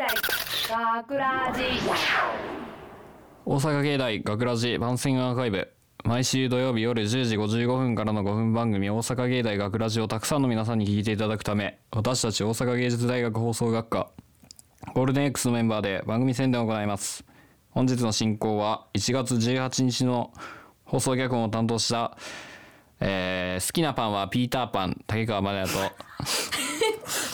[0.00, 0.06] 大
[1.02, 1.62] 学ラジ。
[3.44, 5.70] 大阪芸大学ラジ番宣アーカイブ
[6.04, 14.10] 毎週土曜日夜10時55分からの5分番組大阪芸大学ラジをたくさんの皆さんに聞いていただくため私たち大阪芸術大学放送学科
[14.94, 17.22] ゴールデン X のメンバーで番組宣伝を行います。
[17.68, 20.32] 本日の進行は1月18日の
[20.86, 22.16] 放送脚本を担当した、
[23.00, 25.72] えー好きなパンはピーターパン竹川までだと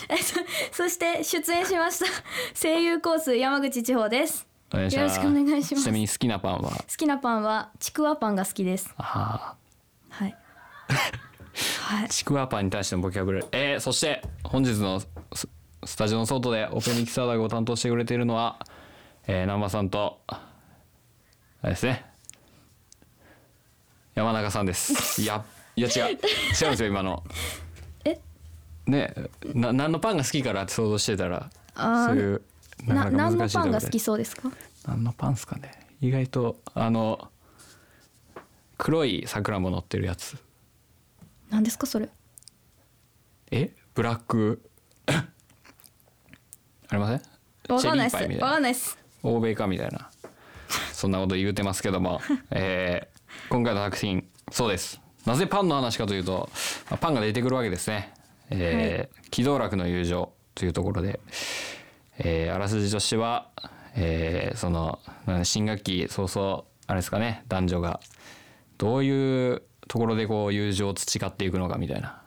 [0.72, 2.06] そして出演しました
[2.60, 4.46] 声優コース山口千穂です。
[4.72, 5.84] よろしくお願いします。
[5.84, 6.70] ちなみに好きなパンは？
[6.70, 8.92] 好きなパンはちくわパンが好きです。
[8.96, 9.56] あ
[10.10, 10.26] は。
[10.26, 10.34] い。
[10.88, 12.06] はい。
[12.06, 13.48] ーちくわパンに対してのボキャブラリー。
[13.52, 15.48] えー、そして本日のス
[15.84, 18.58] スタジオの外でオペミキサーダグを担当してくれているのは、
[19.26, 20.40] えー、南波さんとあ
[21.62, 22.04] れですね。
[24.14, 25.22] 山中さんです。
[25.22, 25.44] いや
[25.76, 26.02] いや違う。
[26.04, 27.22] 違うんですよ今の。
[27.28, 27.65] え
[28.86, 29.14] ね
[29.54, 32.42] な何のパンが好きからって想像してたらあーそういう
[32.86, 34.50] ななかなか何の難しいパンが好きそうですか？
[34.86, 35.72] 何のパンですかね。
[36.00, 37.30] 意外とあの
[38.78, 40.36] 黒い桜も乗ってるやつ。
[41.50, 42.08] 何ですかそれ？
[43.50, 43.72] え？
[43.94, 44.62] ブラック。
[45.06, 45.12] あ
[46.92, 47.74] りません？
[47.74, 48.16] わかんないです。
[48.18, 48.46] チェリーパイみたいな。
[48.46, 48.98] わかんないです。
[49.22, 50.10] 欧米かみたいな。
[50.92, 53.16] そんなこと言うてますけども、 えー
[53.48, 55.00] 今回の作品そうです。
[55.24, 56.48] なぜパンの話かというと
[56.90, 58.12] まあパンが出てくるわけですね、
[58.50, 61.20] えー機動楽の友情というところで、
[62.18, 63.48] えーあらすじとしては、
[63.94, 64.98] えーその
[65.44, 68.00] 新学期早々あれですかね男女が
[68.78, 72.20] どういうところでこう友情を培っていくのかみたいな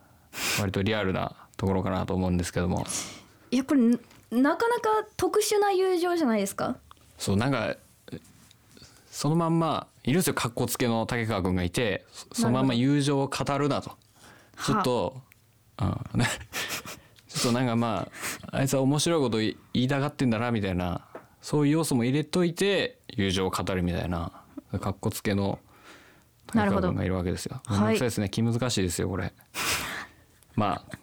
[0.60, 2.86] 割とリアルなところかなと思うんですけども。
[3.52, 3.98] いやこれな
[4.32, 6.78] なかなか特殊な友情じゃないですか？
[7.18, 7.76] そうなんか
[9.10, 13.98] そのまんまいるんですよ格好つけの竹川君がいてそそのまんま友情を語るなと。
[14.66, 15.22] ちょっと、
[15.80, 16.28] うん、ね。
[17.28, 18.10] ちょっとなんかま
[18.52, 21.06] ああいつは面白いこと言いたがってんだなみたいな。
[21.42, 24.32] そういう要素も入れといて友情を語るみたいな。
[24.78, 25.60] 格好つけの
[26.48, 27.54] 竹川君がいるわけですよ。
[27.54, 27.82] なるほど。
[27.82, 28.30] めんどくさいですね。
[28.30, 29.34] 気難しいですよこれ。
[30.56, 30.98] まあ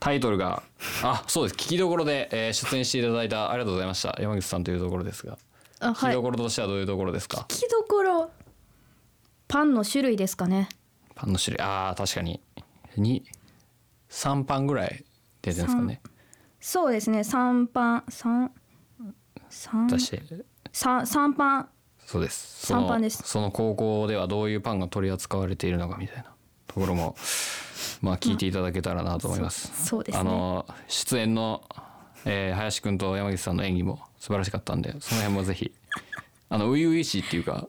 [0.00, 0.62] タイトルが
[1.02, 1.54] あそうです。
[1.54, 4.16] 聞きどころで、えー出演していただいたありがとうございました。
[4.20, 5.34] 山口さんというところですが。
[5.34, 5.40] 聞き
[5.80, 6.14] あはい。
[6.14, 8.30] どころとしてはどういうところですか、聞きどころ。
[9.48, 10.68] パンの種類ですかね。
[11.14, 11.66] パンの種類。
[11.66, 12.40] あー確かに
[12.96, 15.04] 23パンぐらい
[15.42, 16.00] 出てるんですかね。
[16.60, 17.24] そうですね。
[17.24, 18.52] 三パン三
[19.48, 20.22] 三出して
[20.72, 21.68] 三三パン。
[22.06, 22.66] そうです。
[22.66, 23.22] その3パンです。
[23.24, 26.34] その高校ではどういうパンが取り扱われているのかみたいな。
[26.66, 27.16] ところも
[28.00, 30.20] まあ聞いていただけたらなと思います、そうそうですね。
[30.20, 31.62] あの出演の、
[32.24, 35.72] えー林くんと山口さんの演技も素晴らしかったんでその辺もぜひ
[36.48, 37.68] あの初々しいっていうか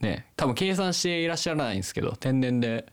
[0.00, 2.86] ね多分計算していらっしゃらないんですけど天然で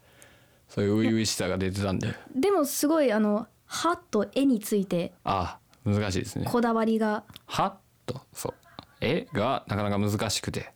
[0.73, 2.15] そういう初々しさが出てたんで。
[2.33, 6.45] でもすごいあの歯と絵についてああ難しいですね。
[6.49, 7.25] こだわりが。
[7.45, 8.53] はっとそう。
[9.01, 10.71] 絵がなかなか難しくて。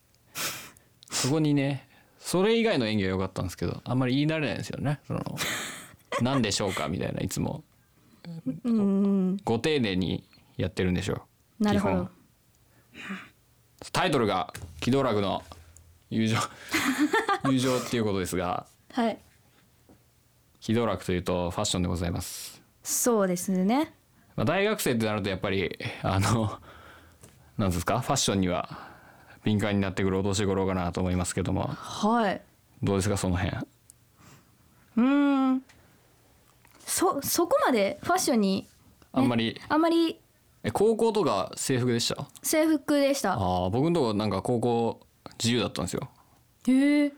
[1.09, 1.87] そこにね
[2.19, 4.99] それ以外の演技は良かったんですけどあんまり言い慣れないんですよね。
[5.07, 5.23] その
[6.21, 7.63] 何でしょうかみたいないつも。
[8.65, 9.37] うん。
[9.45, 11.25] ご丁寧にやってるんでしょ
[11.61, 11.63] う。
[11.63, 12.09] なるほど。
[13.93, 15.41] タイトルが「機動楽の
[16.09, 16.37] 友情。
[17.49, 18.67] 友情」っていうことですが。
[18.91, 19.17] はい
[20.65, 23.93] 機動楽というとファッションでございます、そうですね。
[24.35, 26.59] まあ、大学生ってなるとやっぱりあの
[27.55, 27.99] なんですか？
[27.99, 28.67] ファッションには
[29.43, 31.67] 敏感になってくるお年頃かなと思いますけども。
[31.67, 32.41] はい。
[32.81, 33.15] どうですか？
[33.15, 33.57] その辺。
[33.57, 35.63] うーん。
[36.83, 38.67] そそこまでファッションに
[39.11, 39.61] あんまり。
[39.69, 40.19] あんまり。
[40.63, 42.25] え高校とか制服でした？
[42.41, 43.33] 制服でした。
[43.33, 44.99] ああ僕のとこなんか高校
[45.37, 46.09] 自由だったんですよ。
[46.67, 47.13] へえ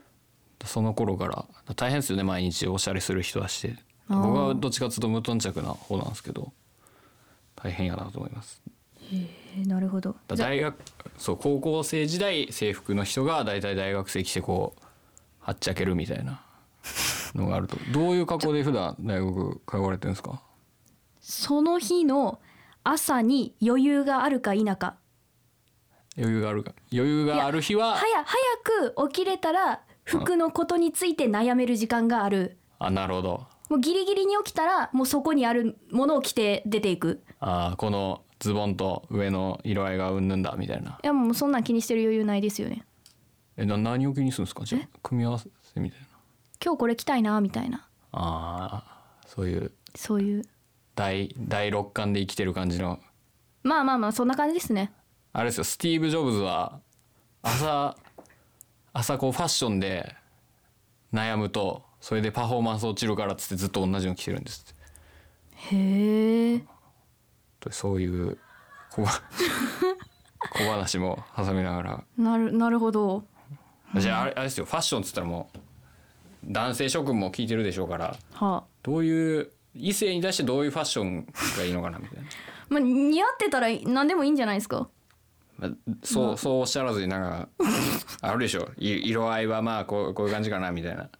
[0.64, 1.44] その頃から
[1.76, 3.76] 大変ですよね毎日おしゃれする人はして。
[4.08, 6.50] 僕はどっちかっていうと無頓着な方なんですけど
[7.54, 8.62] 大変やなと思います。
[9.12, 10.16] えなるほど。
[10.28, 10.76] 大学
[11.18, 14.82] そう高校生時代制服の人が大体大学生来てこう
[15.40, 16.40] はっちゃけるみたいな
[17.34, 17.76] のがあると。
[17.92, 20.40] どういう格好で普段大学通われてるんですか？
[21.20, 22.40] その日の
[22.84, 24.96] 朝に余裕があるか否か。
[26.16, 26.72] 余裕があるか。
[26.92, 32.56] 余裕がある日は早早く起きれたら服のことについて悩める時間がある。
[32.78, 33.46] あなるほど。
[33.68, 37.22] もうギリギリに起きたらもうそこにあるものを着て出ていく。
[37.40, 40.98] あーこのズボンと上の色合いがうんぬんだみたいな。
[41.02, 42.84] いやもうそんなん気にしてる余裕ないですよね。
[43.58, 44.64] えな何を気にするんですか？
[44.64, 46.06] じゃあ組み合わせみたいな。
[46.64, 47.86] 今日これ着たいなみたいな。
[48.12, 49.72] ああそういう。
[49.94, 50.44] そういう。
[50.94, 52.98] 第第六感で生きてる感じの。
[53.62, 54.92] まあまあまあそんな感じですね。
[55.34, 56.80] あれですよスティーブ・ジョブズは
[57.42, 57.96] 朝
[58.98, 60.16] 朝こうファッションで
[61.14, 65.76] 悩むとそれでパフォーマンス落ちるからっつってずっと同じの着てるんですって。
[65.76, 66.64] へえ
[67.70, 68.38] そういう
[68.90, 69.10] 小ば
[70.50, 72.04] 小話も挟みながら。
[72.16, 73.22] なるなるほど。
[73.94, 75.58] じゃああれあれですよファッションっつったらもう
[76.46, 78.64] 男性諸君も聞いてるでしょうからはあ。
[78.82, 82.24] どういう異性に対してどういうファッションがいいのかなみたいな、
[82.68, 84.76] まあ似合ってたら何でもいいんじゃないですか。
[84.80, 84.88] まあ、
[86.04, 87.48] そうそうおっしゃらずになんか
[88.20, 88.70] あるでしょ。
[88.78, 91.02] い色合いはまあこうこういう感じかなみたいな。
[91.04, 91.10] いや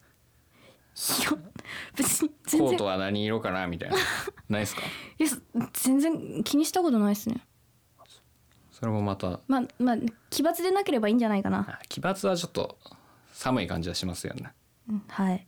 [1.96, 2.68] 別に全然。
[2.68, 3.96] コートは何色かなみたいな。
[4.48, 4.82] ないですか？
[5.18, 5.28] いや
[5.72, 7.44] 全然気にしたことないですね。
[8.70, 9.40] それもまた。
[9.48, 9.96] まあまあ
[10.30, 11.66] 奇抜でなければいいんじゃないかな。
[11.68, 12.78] あ奇抜はちょっと
[13.32, 14.52] 寒い感じはしますよね。
[14.88, 15.46] うんはい。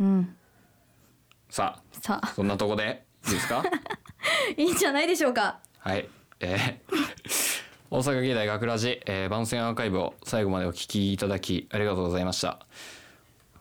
[0.00, 0.36] うん。
[1.48, 2.26] さあさあ。
[2.28, 3.62] そんなとこでいいですか？
[4.56, 5.60] いいんじゃないでしょうか。
[5.78, 6.08] はい。
[6.40, 7.51] えー
[7.94, 12.64] 大阪芸大学ラジ、えー番宣アーカイブを最後までお聞きいただきありがとうございました。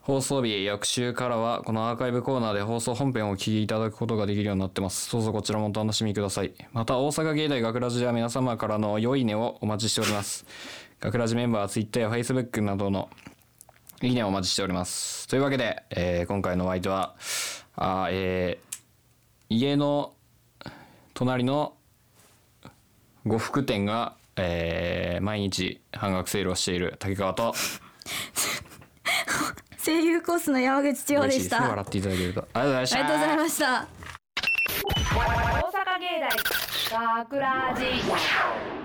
[0.03, 5.11] 放送日翌週からはこのアーカイブコーナーで放送本編をお聞きいただくことができるようになってます。
[5.11, 6.53] どうぞこちらもお楽しみください。
[6.71, 10.45] また大阪芸大学ラジでは皆様からの良いねをお待ちしております。
[11.01, 13.09] 学ラジメンバーは Twitter や Facebook などの
[14.01, 15.27] いいねをお待ちしております。
[15.27, 17.15] というわけで、えー今回のお相手は
[17.75, 18.77] あえー
[19.49, 20.13] 家の
[21.13, 21.73] 隣の
[23.25, 27.53] 呉服店が、えー毎日半額セールをしている竹川と。
[29.83, 31.39] 声優コースの山口千穂でした。
[31.39, 32.97] 嬉しいですね笑っていただけるとありがとうございました。
[32.97, 33.87] ありがとうございました。
[35.11, 35.21] 大
[35.71, 36.07] 阪芸
[36.91, 38.80] 大学ラジ